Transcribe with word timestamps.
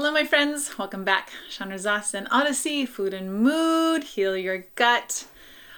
Hello, 0.00 0.12
my 0.12 0.24
friends. 0.24 0.78
Welcome 0.78 1.04
back. 1.04 1.30
Chandra 1.50 1.78
Zas 1.78 2.14
Odyssey, 2.30 2.86
Food 2.86 3.12
and 3.12 3.34
Mood, 3.34 4.02
Heal 4.02 4.34
Your 4.34 4.64
Gut. 4.74 5.26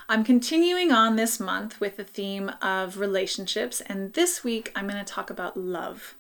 I'm 0.09 0.23
continuing 0.23 0.93
on 0.93 1.17
this 1.17 1.41
month 1.41 1.81
with 1.81 1.97
the 1.97 2.05
theme 2.05 2.53
of 2.63 2.99
relationships, 3.01 3.81
and 3.81 4.13
this 4.13 4.45
week 4.45 4.71
I'm 4.77 4.87
going 4.87 5.05
to 5.05 5.13
talk 5.13 5.29
about 5.29 5.57
love. 5.57 6.15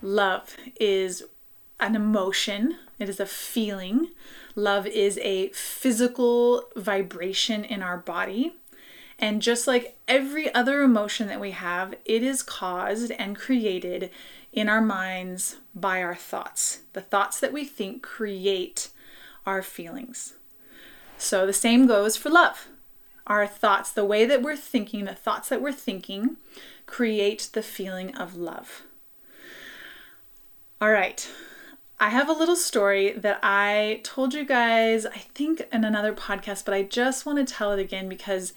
Love 0.00 0.56
is 0.80 1.24
an 1.80 1.96
emotion, 1.96 2.76
it 3.00 3.08
is 3.08 3.18
a 3.18 3.26
feeling. 3.26 4.10
Love 4.56 4.86
is 4.86 5.18
a 5.18 5.48
physical 5.50 6.64
vibration 6.74 7.62
in 7.62 7.82
our 7.82 7.98
body. 7.98 8.54
And 9.18 9.40
just 9.40 9.66
like 9.66 9.98
every 10.08 10.52
other 10.54 10.82
emotion 10.82 11.28
that 11.28 11.40
we 11.40 11.52
have, 11.52 11.94
it 12.04 12.22
is 12.22 12.42
caused 12.42 13.10
and 13.12 13.36
created 13.36 14.10
in 14.52 14.68
our 14.68 14.80
minds 14.80 15.56
by 15.74 16.02
our 16.02 16.14
thoughts. 16.14 16.80
The 16.94 17.02
thoughts 17.02 17.38
that 17.40 17.52
we 17.52 17.64
think 17.64 18.02
create 18.02 18.88
our 19.44 19.62
feelings. 19.62 20.34
So 21.18 21.46
the 21.46 21.52
same 21.52 21.86
goes 21.86 22.16
for 22.16 22.30
love. 22.30 22.68
Our 23.26 23.46
thoughts, 23.46 23.90
the 23.90 24.04
way 24.04 24.24
that 24.24 24.42
we're 24.42 24.56
thinking, 24.56 25.04
the 25.04 25.14
thoughts 25.14 25.48
that 25.50 25.60
we're 25.60 25.72
thinking, 25.72 26.36
create 26.86 27.50
the 27.52 27.62
feeling 27.62 28.14
of 28.16 28.36
love. 28.36 28.82
All 30.80 30.90
right, 30.90 31.28
I 31.98 32.10
have 32.10 32.28
a 32.28 32.32
little 32.32 32.56
story 32.56 33.12
that 33.12 33.40
I 33.42 34.00
told 34.04 34.34
you 34.34 34.44
guys, 34.44 35.06
I 35.06 35.18
think, 35.34 35.66
in 35.72 35.82
another 35.82 36.12
podcast, 36.12 36.66
but 36.66 36.74
I 36.74 36.82
just 36.82 37.24
want 37.24 37.38
to 37.38 37.54
tell 37.54 37.72
it 37.72 37.80
again 37.80 38.08
because 38.08 38.52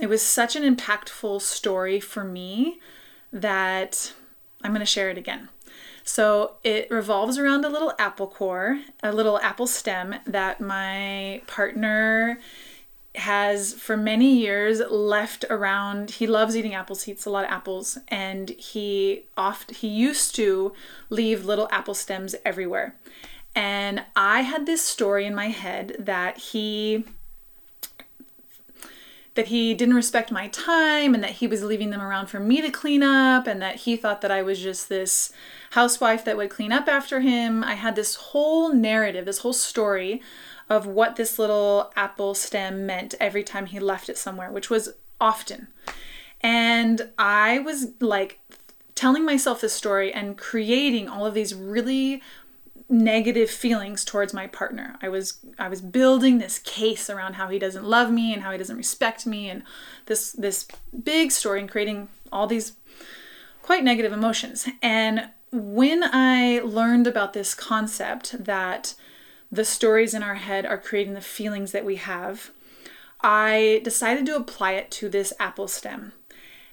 it 0.00 0.08
was 0.08 0.20
such 0.20 0.54
an 0.54 0.76
impactful 0.76 1.40
story 1.40 1.98
for 1.98 2.24
me 2.24 2.78
that 3.32 4.12
I'm 4.62 4.72
going 4.72 4.80
to 4.80 4.86
share 4.86 5.08
it 5.08 5.16
again. 5.16 5.48
So 6.04 6.56
it 6.62 6.90
revolves 6.90 7.38
around 7.38 7.64
a 7.64 7.70
little 7.70 7.94
apple 7.98 8.26
core, 8.26 8.80
a 9.02 9.12
little 9.12 9.38
apple 9.40 9.66
stem 9.66 10.16
that 10.26 10.60
my 10.60 11.42
partner 11.46 12.38
has 13.18 13.74
for 13.74 13.96
many 13.96 14.36
years 14.36 14.80
left 14.90 15.44
around 15.50 16.12
he 16.12 16.26
loves 16.26 16.56
eating 16.56 16.74
apples. 16.74 17.04
He 17.04 17.12
eats 17.12 17.26
a 17.26 17.30
lot 17.30 17.44
of 17.44 17.50
apples. 17.50 17.98
And 18.08 18.50
he 18.50 19.24
oft 19.36 19.70
he 19.76 19.88
used 19.88 20.34
to 20.36 20.72
leave 21.10 21.44
little 21.44 21.68
apple 21.70 21.94
stems 21.94 22.34
everywhere. 22.44 22.96
And 23.54 24.04
i 24.14 24.42
had 24.42 24.66
this 24.66 24.82
story 24.82 25.26
in 25.26 25.34
my 25.34 25.48
head 25.48 25.96
that 25.98 26.38
he 26.38 27.04
that 29.38 29.46
he 29.46 29.72
didn't 29.72 29.94
respect 29.94 30.32
my 30.32 30.48
time 30.48 31.14
and 31.14 31.22
that 31.22 31.30
he 31.30 31.46
was 31.46 31.62
leaving 31.62 31.90
them 31.90 32.00
around 32.00 32.26
for 32.26 32.40
me 32.40 32.60
to 32.60 32.72
clean 32.72 33.04
up 33.04 33.46
and 33.46 33.62
that 33.62 33.76
he 33.76 33.96
thought 33.96 34.20
that 34.20 34.32
I 34.32 34.42
was 34.42 34.58
just 34.58 34.88
this 34.88 35.32
housewife 35.70 36.24
that 36.24 36.36
would 36.36 36.50
clean 36.50 36.72
up 36.72 36.88
after 36.88 37.20
him. 37.20 37.62
I 37.62 37.74
had 37.74 37.94
this 37.94 38.16
whole 38.16 38.72
narrative, 38.72 39.26
this 39.26 39.38
whole 39.38 39.52
story 39.52 40.20
of 40.68 40.86
what 40.86 41.16
this 41.16 41.38
little 41.38 41.92
apple 41.96 42.34
stem 42.34 42.86
meant 42.86 43.14
every 43.20 43.42
time 43.42 43.66
he 43.66 43.80
left 43.80 44.08
it 44.08 44.18
somewhere, 44.18 44.50
which 44.50 44.70
was 44.70 44.90
often. 45.20 45.68
And 46.40 47.10
I 47.18 47.58
was 47.60 47.88
like 48.00 48.40
telling 48.94 49.24
myself 49.24 49.60
this 49.60 49.72
story 49.72 50.12
and 50.12 50.36
creating 50.36 51.08
all 51.08 51.24
of 51.24 51.34
these 51.34 51.54
really 51.54 52.22
negative 52.88 53.50
feelings 53.50 54.04
towards 54.04 54.32
my 54.32 54.46
partner. 54.46 54.96
I 55.02 55.08
was 55.08 55.38
I 55.58 55.68
was 55.68 55.80
building 55.80 56.38
this 56.38 56.58
case 56.58 57.10
around 57.10 57.34
how 57.34 57.48
he 57.48 57.58
doesn't 57.58 57.84
love 57.84 58.10
me 58.10 58.32
and 58.32 58.42
how 58.42 58.50
he 58.50 58.58
doesn't 58.58 58.76
respect 58.76 59.26
me 59.26 59.50
and 59.50 59.62
this 60.06 60.32
this 60.32 60.66
big 61.02 61.30
story 61.30 61.60
and 61.60 61.70
creating 61.70 62.08
all 62.32 62.46
these 62.46 62.72
quite 63.62 63.84
negative 63.84 64.12
emotions. 64.12 64.66
And 64.80 65.28
when 65.52 66.02
I 66.04 66.60
learned 66.64 67.06
about 67.06 67.34
this 67.34 67.54
concept 67.54 68.44
that 68.44 68.94
the 69.50 69.64
stories 69.64 70.14
in 70.14 70.22
our 70.22 70.34
head 70.34 70.66
are 70.66 70.78
creating 70.78 71.14
the 71.14 71.20
feelings 71.20 71.72
that 71.72 71.84
we 71.84 71.96
have, 71.96 72.50
I 73.20 73.80
decided 73.82 74.26
to 74.26 74.36
apply 74.36 74.72
it 74.72 74.90
to 74.92 75.08
this 75.08 75.32
apple 75.40 75.68
stem. 75.68 76.12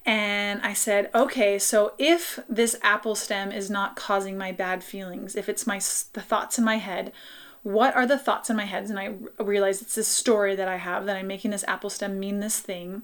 And 0.05 0.61
I 0.61 0.73
said, 0.73 1.09
okay, 1.15 1.57
so 1.57 1.93
if 1.97 2.39
this 2.47 2.77
apple 2.83 3.15
stem 3.15 3.51
is 3.51 3.69
not 3.71 3.95
causing 3.95 4.37
my 4.37 4.51
bad 4.51 4.83
feelings, 4.83 5.35
if 5.35 5.49
it's 5.49 5.65
my 5.65 5.77
the 5.77 6.21
thoughts 6.21 6.59
in 6.59 6.63
my 6.63 6.77
head, 6.77 7.11
what 7.63 7.95
are 7.95 8.05
the 8.05 8.19
thoughts 8.19 8.51
in 8.51 8.55
my 8.55 8.65
head? 8.65 8.87
And 8.89 8.99
I 8.99 9.15
realized 9.43 9.81
it's 9.81 9.95
this 9.95 10.07
story 10.07 10.55
that 10.55 10.67
I 10.67 10.75
have 10.75 11.07
that 11.07 11.17
I'm 11.17 11.25
making 11.25 11.49
this 11.49 11.65
apple 11.67 11.89
stem 11.89 12.19
mean 12.19 12.39
this 12.39 12.59
thing. 12.59 13.01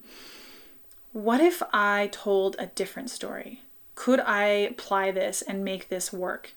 What 1.13 1.41
if 1.41 1.63
I 1.73 2.09
told 2.11 2.55
a 2.59 2.67
different 2.67 3.09
story? 3.09 3.61
Could 3.95 4.19
I 4.19 4.45
apply 4.45 5.09
this 5.09 5.41
and 5.41 5.65
make 5.65 5.89
this 5.89 6.13
work? 6.13 6.53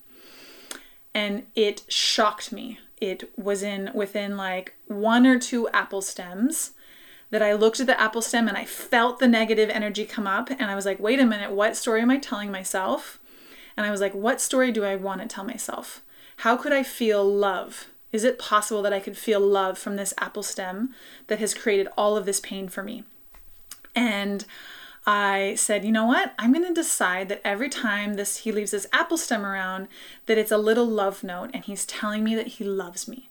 And 1.14 1.46
it 1.54 1.82
shocked 1.88 2.52
me 2.52 2.78
it 3.00 3.30
was 3.38 3.62
in 3.62 3.90
within 3.94 4.36
like 4.36 4.74
one 4.86 5.26
or 5.26 5.38
two 5.38 5.68
apple 5.68 6.00
stems 6.00 6.72
that 7.30 7.42
I 7.42 7.52
looked 7.52 7.80
at 7.80 7.86
the 7.86 8.00
apple 8.00 8.22
stem 8.22 8.48
and 8.48 8.56
I 8.56 8.64
felt 8.64 9.18
the 9.18 9.28
negative 9.28 9.68
energy 9.70 10.04
come 10.04 10.26
up 10.26 10.50
and 10.50 10.64
I 10.64 10.74
was 10.74 10.86
like, 10.86 11.00
wait 11.00 11.20
a 11.20 11.26
minute, 11.26 11.50
what 11.50 11.76
story 11.76 12.00
am 12.00 12.10
I 12.10 12.18
telling 12.18 12.50
myself? 12.50 13.18
And 13.76 13.84
I 13.84 13.90
was 13.90 14.00
like, 14.00 14.14
what 14.14 14.40
story 14.40 14.70
do 14.70 14.84
I 14.84 14.96
want 14.96 15.20
to 15.20 15.26
tell 15.26 15.44
myself? 15.44 16.02
How 16.38 16.56
could 16.56 16.72
I 16.72 16.82
feel 16.82 17.24
love? 17.24 17.88
Is 18.12 18.22
it 18.24 18.38
possible 18.38 18.82
that 18.82 18.92
I 18.92 19.00
could 19.00 19.16
feel 19.16 19.40
love 19.40 19.76
from 19.76 19.96
this 19.96 20.14
apple 20.18 20.44
stem 20.44 20.94
that 21.26 21.40
has 21.40 21.54
created 21.54 21.88
all 21.98 22.16
of 22.16 22.26
this 22.26 22.38
pain 22.38 22.68
for 22.68 22.84
me? 22.84 23.02
And 23.96 24.44
I 25.06 25.54
said, 25.56 25.84
you 25.84 25.92
know 25.92 26.06
what? 26.06 26.34
I'm 26.38 26.52
going 26.52 26.66
to 26.66 26.72
decide 26.72 27.28
that 27.28 27.42
every 27.44 27.68
time 27.68 28.14
this 28.14 28.38
he 28.38 28.52
leaves 28.52 28.70
this 28.70 28.86
apple 28.92 29.18
stem 29.18 29.44
around, 29.44 29.88
that 30.26 30.38
it's 30.38 30.52
a 30.52 30.58
little 30.58 30.86
love 30.86 31.22
note 31.22 31.50
and 31.52 31.64
he's 31.64 31.84
telling 31.84 32.24
me 32.24 32.34
that 32.34 32.46
he 32.46 32.64
loves 32.64 33.06
me. 33.06 33.28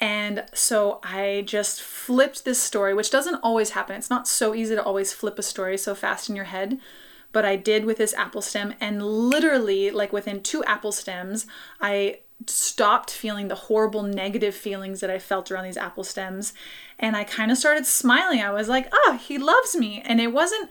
And 0.00 0.44
so 0.54 1.00
I 1.02 1.42
just 1.46 1.82
flipped 1.82 2.44
this 2.44 2.62
story, 2.62 2.94
which 2.94 3.10
doesn't 3.10 3.40
always 3.42 3.70
happen. 3.70 3.96
It's 3.96 4.10
not 4.10 4.28
so 4.28 4.54
easy 4.54 4.74
to 4.74 4.82
always 4.82 5.12
flip 5.12 5.38
a 5.38 5.42
story 5.42 5.76
so 5.76 5.94
fast 5.94 6.28
in 6.28 6.36
your 6.36 6.44
head, 6.44 6.78
but 7.32 7.44
I 7.44 7.56
did 7.56 7.84
with 7.84 7.98
this 7.98 8.14
apple 8.14 8.42
stem 8.42 8.74
and 8.80 9.02
literally 9.02 9.90
like 9.90 10.12
within 10.12 10.42
two 10.42 10.62
apple 10.64 10.92
stems, 10.92 11.46
I 11.80 12.20
stopped 12.46 13.10
feeling 13.10 13.48
the 13.48 13.54
horrible 13.54 14.02
negative 14.02 14.54
feelings 14.54 15.00
that 15.00 15.10
I 15.10 15.18
felt 15.18 15.50
around 15.50 15.64
these 15.64 15.76
apple 15.76 16.04
stems 16.04 16.54
and 16.98 17.16
I 17.16 17.24
kind 17.24 17.50
of 17.50 17.58
started 17.58 17.86
smiling. 17.86 18.40
I 18.40 18.50
was 18.50 18.68
like, 18.68 18.88
"Oh, 18.92 19.18
he 19.20 19.38
loves 19.38 19.76
me." 19.76 20.02
And 20.04 20.20
it 20.20 20.32
wasn't 20.32 20.70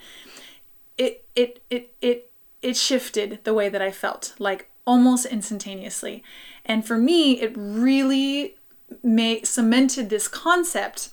it 0.98 1.26
it 1.36 1.64
it 1.70 1.94
it 2.02 2.32
it 2.62 2.76
shifted 2.76 3.40
the 3.44 3.54
way 3.54 3.70
that 3.70 3.82
I 3.82 3.92
felt 3.92 4.34
like 4.40 4.70
almost 4.86 5.26
instantaneously. 5.26 6.24
And 6.66 6.86
for 6.86 6.98
me, 6.98 7.40
it 7.42 7.54
really 7.56 8.56
made 9.04 9.46
cemented 9.46 10.10
this 10.10 10.28
concept 10.28 11.10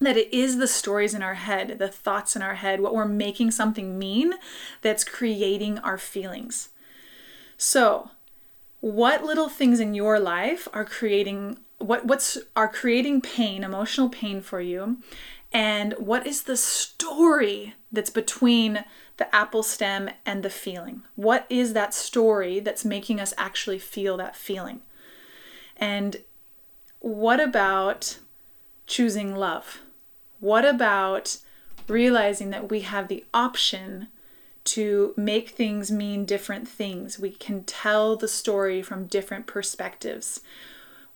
that 0.00 0.16
it 0.16 0.32
is 0.32 0.58
the 0.58 0.68
stories 0.68 1.14
in 1.14 1.22
our 1.22 1.34
head, 1.34 1.78
the 1.78 1.88
thoughts 1.88 2.36
in 2.36 2.42
our 2.42 2.56
head, 2.56 2.80
what 2.80 2.94
we're 2.94 3.06
making 3.06 3.50
something 3.50 3.98
mean 3.98 4.34
that's 4.82 5.04
creating 5.04 5.78
our 5.78 5.96
feelings. 5.96 6.70
So, 7.56 8.10
what 8.86 9.24
little 9.24 9.48
things 9.48 9.80
in 9.80 9.94
your 9.94 10.20
life 10.20 10.68
are 10.72 10.84
creating 10.84 11.58
what 11.78 12.06
what's 12.06 12.38
are 12.54 12.68
creating 12.68 13.20
pain, 13.20 13.64
emotional 13.64 14.08
pain 14.08 14.40
for 14.40 14.60
you? 14.60 14.98
And 15.52 15.92
what 15.94 16.24
is 16.24 16.44
the 16.44 16.56
story 16.56 17.74
that's 17.90 18.10
between 18.10 18.84
the 19.16 19.34
apple 19.34 19.64
stem 19.64 20.10
and 20.24 20.44
the 20.44 20.50
feeling? 20.50 21.02
What 21.16 21.46
is 21.50 21.72
that 21.72 21.94
story 21.94 22.60
that's 22.60 22.84
making 22.84 23.18
us 23.18 23.34
actually 23.36 23.80
feel 23.80 24.16
that 24.18 24.36
feeling? 24.36 24.82
And 25.76 26.18
what 27.00 27.40
about 27.40 28.18
choosing 28.86 29.34
love? 29.34 29.80
What 30.38 30.64
about 30.64 31.38
realizing 31.88 32.50
that 32.50 32.70
we 32.70 32.80
have 32.82 33.08
the 33.08 33.24
option 33.34 34.08
to 34.66 35.14
make 35.16 35.50
things 35.50 35.90
mean 35.90 36.24
different 36.24 36.68
things? 36.68 37.18
We 37.18 37.30
can 37.30 37.64
tell 37.64 38.16
the 38.16 38.28
story 38.28 38.82
from 38.82 39.06
different 39.06 39.46
perspectives. 39.46 40.40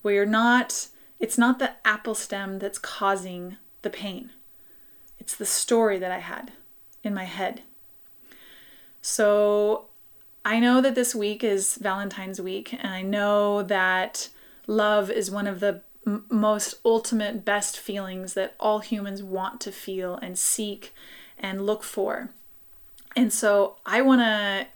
We're 0.03 0.25
not, 0.25 0.87
it's 1.19 1.37
not 1.37 1.59
the 1.59 1.73
apple 1.85 2.15
stem 2.15 2.59
that's 2.59 2.79
causing 2.79 3.57
the 3.81 3.89
pain, 3.89 4.31
it's 5.19 5.35
the 5.35 5.45
story 5.45 5.99
that 5.99 6.11
I 6.11 6.19
had 6.19 6.51
in 7.03 7.13
my 7.13 7.25
head. 7.25 7.61
So 9.01 9.85
I 10.45 10.59
know 10.59 10.81
that 10.81 10.95
this 10.95 11.13
week 11.13 11.43
is 11.43 11.75
Valentine's 11.75 12.41
week, 12.41 12.73
and 12.73 12.93
I 12.93 13.01
know 13.01 13.61
that 13.63 14.29
love 14.67 15.11
is 15.11 15.29
one 15.29 15.47
of 15.47 15.59
the 15.59 15.81
m- 16.05 16.25
most 16.29 16.75
ultimate, 16.83 17.45
best 17.45 17.77
feelings 17.77 18.33
that 18.33 18.55
all 18.59 18.79
humans 18.79 19.21
want 19.21 19.61
to 19.61 19.71
feel 19.71 20.15
and 20.15 20.37
seek 20.37 20.93
and 21.37 21.65
look 21.65 21.83
for. 21.83 22.31
And 23.15 23.31
so 23.31 23.77
I 23.85 24.01
want 24.01 24.21
to 24.21 24.67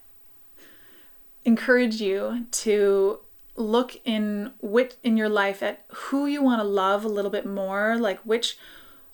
encourage 1.45 2.01
you 2.01 2.47
to 2.51 3.19
look 3.55 4.01
in 4.03 4.51
what 4.59 4.97
in 5.03 5.15
your 5.15 5.29
life 5.29 5.63
at 5.63 5.85
who 5.87 6.25
you 6.25 6.41
want 6.41 6.59
to 6.59 6.67
love 6.67 7.05
a 7.05 7.09
little 7.09 7.31
bit 7.31 7.45
more, 7.45 7.97
like 7.97 8.19
which 8.19 8.57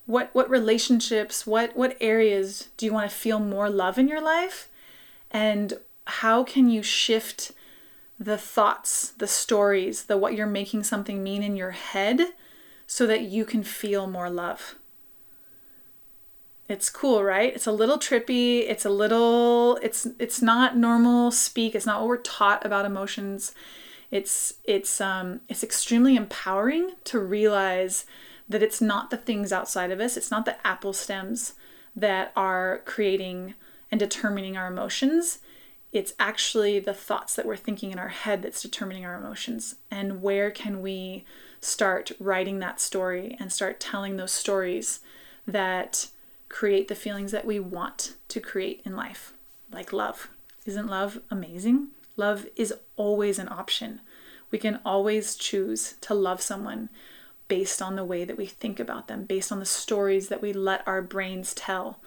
what 0.05 0.29
what 0.33 0.49
relationships, 0.49 1.45
what 1.45 1.75
what 1.75 1.95
areas 2.01 2.69
do 2.77 2.85
you 2.85 2.93
want 2.93 3.09
to 3.09 3.15
feel 3.15 3.39
more 3.39 3.69
love 3.69 3.97
in 3.97 4.07
your 4.07 4.21
life? 4.21 4.69
And 5.29 5.79
how 6.07 6.43
can 6.43 6.69
you 6.69 6.81
shift 6.81 7.51
the 8.19 8.37
thoughts, 8.37 9.09
the 9.17 9.27
stories, 9.27 10.05
the 10.05 10.17
what 10.17 10.33
you're 10.33 10.47
making 10.47 10.83
something 10.83 11.23
mean 11.23 11.43
in 11.43 11.55
your 11.55 11.71
head 11.71 12.33
so 12.87 13.05
that 13.07 13.21
you 13.21 13.45
can 13.45 13.63
feel 13.63 14.07
more 14.07 14.29
love? 14.29 14.75
It's 16.71 16.89
cool, 16.89 17.21
right? 17.21 17.53
It's 17.53 17.67
a 17.67 17.71
little 17.73 17.97
trippy. 17.97 18.61
It's 18.61 18.85
a 18.85 18.89
little 18.89 19.77
it's 19.81 20.07
it's 20.19 20.41
not 20.41 20.77
normal 20.77 21.29
speak. 21.29 21.75
It's 21.75 21.85
not 21.85 21.99
what 21.99 22.07
we're 22.07 22.17
taught 22.17 22.65
about 22.65 22.85
emotions. 22.85 23.53
It's 24.09 24.53
it's 24.63 25.01
um 25.01 25.41
it's 25.49 25.65
extremely 25.65 26.15
empowering 26.15 26.91
to 27.03 27.19
realize 27.19 28.05
that 28.47 28.63
it's 28.63 28.79
not 28.79 29.09
the 29.09 29.17
things 29.17 29.51
outside 29.51 29.91
of 29.91 29.99
us. 29.99 30.15
It's 30.15 30.31
not 30.31 30.45
the 30.45 30.65
apple 30.65 30.93
stems 30.93 31.55
that 31.93 32.31
are 32.37 32.81
creating 32.85 33.55
and 33.91 33.99
determining 33.99 34.55
our 34.55 34.67
emotions. 34.67 35.39
It's 35.91 36.13
actually 36.19 36.79
the 36.79 36.93
thoughts 36.93 37.35
that 37.35 37.45
we're 37.45 37.57
thinking 37.57 37.91
in 37.91 37.99
our 37.99 38.07
head 38.07 38.43
that's 38.43 38.61
determining 38.61 39.05
our 39.05 39.15
emotions. 39.15 39.75
And 39.91 40.21
where 40.21 40.49
can 40.49 40.81
we 40.81 41.25
start 41.59 42.13
writing 42.17 42.59
that 42.59 42.79
story 42.79 43.35
and 43.41 43.51
start 43.51 43.81
telling 43.81 44.15
those 44.15 44.31
stories 44.31 45.01
that 45.45 46.07
create 46.51 46.89
the 46.89 46.95
feelings 46.95 47.31
that 47.31 47.45
we 47.45 47.59
want 47.59 48.15
to 48.27 48.41
create 48.41 48.81
in 48.83 48.95
life, 48.95 49.33
like 49.71 49.93
love. 49.93 50.29
Isn't 50.65 50.87
love 50.87 51.21
amazing? 51.31 51.87
Love 52.17 52.45
is 52.57 52.73
always 52.97 53.39
an 53.39 53.47
option. 53.47 54.01
We 54.51 54.57
can 54.57 54.81
always 54.85 55.35
choose 55.35 55.95
to 56.01 56.13
love 56.13 56.41
someone 56.41 56.89
based 57.47 57.81
on 57.81 57.95
the 57.95 58.03
way 58.03 58.25
that 58.25 58.37
we 58.37 58.45
think 58.45 58.79
about 58.79 59.07
them, 59.07 59.23
based 59.23 59.51
on 59.51 59.59
the 59.59 59.65
stories 59.65 60.27
that 60.27 60.41
we 60.41 60.51
let 60.51 60.85
our 60.85 61.01
brains 61.01 61.53
tell, 61.53 62.01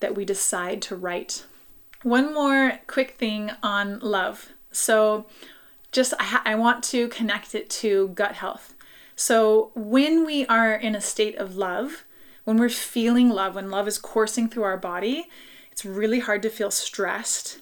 that 0.00 0.14
we 0.14 0.24
decide 0.24 0.80
to 0.82 0.96
write. 0.96 1.44
One 2.02 2.32
more 2.32 2.80
quick 2.86 3.12
thing 3.12 3.50
on 3.62 3.98
love. 4.00 4.48
So, 4.72 5.26
just 5.92 6.14
I, 6.18 6.24
ha- 6.24 6.42
I 6.44 6.54
want 6.54 6.82
to 6.84 7.08
connect 7.08 7.54
it 7.54 7.68
to 7.70 8.08
gut 8.08 8.32
health. 8.32 8.74
So, 9.14 9.72
when 9.74 10.24
we 10.24 10.46
are 10.46 10.74
in 10.74 10.94
a 10.94 11.00
state 11.00 11.36
of 11.36 11.56
love, 11.56 12.04
when 12.48 12.56
we're 12.56 12.70
feeling 12.70 13.28
love, 13.28 13.56
when 13.56 13.70
love 13.70 13.86
is 13.86 13.98
coursing 13.98 14.48
through 14.48 14.62
our 14.62 14.78
body, 14.78 15.26
it's 15.70 15.84
really 15.84 16.20
hard 16.20 16.40
to 16.40 16.48
feel 16.48 16.70
stressed. 16.70 17.60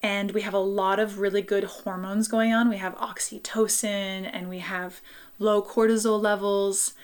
And 0.00 0.30
we 0.30 0.42
have 0.42 0.54
a 0.54 0.58
lot 0.58 1.00
of 1.00 1.18
really 1.18 1.42
good 1.42 1.64
hormones 1.64 2.28
going 2.28 2.52
on. 2.52 2.68
We 2.68 2.76
have 2.76 2.94
oxytocin 2.98 4.30
and 4.32 4.48
we 4.48 4.60
have 4.60 5.00
low 5.40 5.60
cortisol 5.60 6.22
levels. 6.22 6.94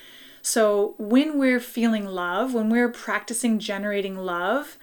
So, 0.42 0.94
when 0.96 1.36
we're 1.36 1.58
feeling 1.58 2.06
love, 2.06 2.54
when 2.54 2.70
we're 2.70 2.88
practicing 2.88 3.58
generating 3.58 4.16
love, 4.16 4.78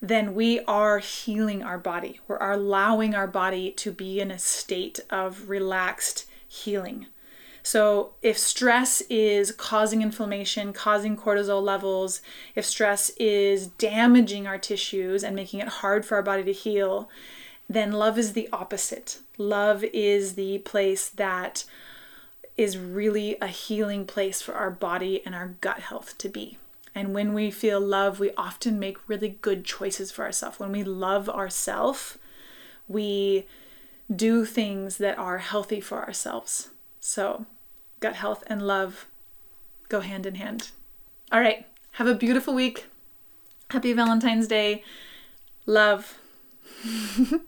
then 0.00 0.32
we 0.32 0.60
are 0.60 1.00
healing 1.00 1.64
our 1.64 1.78
body. 1.78 2.20
We're 2.28 2.38
allowing 2.38 3.16
our 3.16 3.26
body 3.26 3.72
to 3.72 3.90
be 3.90 4.20
in 4.20 4.30
a 4.30 4.38
state 4.38 5.00
of 5.10 5.48
relaxed 5.48 6.26
healing. 6.46 7.06
So, 7.66 8.12
if 8.22 8.38
stress 8.38 9.00
is 9.10 9.50
causing 9.50 10.00
inflammation, 10.00 10.72
causing 10.72 11.16
cortisol 11.16 11.60
levels, 11.60 12.22
if 12.54 12.64
stress 12.64 13.10
is 13.18 13.66
damaging 13.66 14.46
our 14.46 14.56
tissues 14.56 15.24
and 15.24 15.34
making 15.34 15.58
it 15.58 15.66
hard 15.66 16.06
for 16.06 16.14
our 16.14 16.22
body 16.22 16.44
to 16.44 16.52
heal, 16.52 17.10
then 17.68 17.90
love 17.90 18.20
is 18.20 18.34
the 18.34 18.48
opposite. 18.52 19.18
Love 19.36 19.82
is 19.82 20.34
the 20.34 20.58
place 20.58 21.08
that 21.08 21.64
is 22.56 22.78
really 22.78 23.36
a 23.40 23.48
healing 23.48 24.06
place 24.06 24.40
for 24.40 24.54
our 24.54 24.70
body 24.70 25.20
and 25.26 25.34
our 25.34 25.56
gut 25.60 25.80
health 25.80 26.16
to 26.18 26.28
be. 26.28 26.58
And 26.94 27.12
when 27.12 27.34
we 27.34 27.50
feel 27.50 27.80
love, 27.80 28.20
we 28.20 28.30
often 28.36 28.78
make 28.78 29.08
really 29.08 29.38
good 29.40 29.64
choices 29.64 30.12
for 30.12 30.24
ourselves. 30.24 30.60
When 30.60 30.70
we 30.70 30.84
love 30.84 31.28
ourselves, 31.28 32.16
we 32.86 33.44
do 34.14 34.44
things 34.44 34.98
that 34.98 35.18
are 35.18 35.38
healthy 35.38 35.80
for 35.80 36.04
ourselves. 36.04 36.70
So, 37.00 37.46
gut 38.00 38.14
health 38.14 38.44
and 38.46 38.62
love 38.62 39.06
go 39.88 40.00
hand 40.00 40.26
in 40.26 40.36
hand. 40.36 40.70
All 41.32 41.40
right, 41.40 41.66
have 41.92 42.06
a 42.06 42.14
beautiful 42.14 42.54
week. 42.54 42.86
Happy 43.70 43.92
Valentine's 43.92 44.46
Day. 44.46 44.84
Love. 45.66 46.18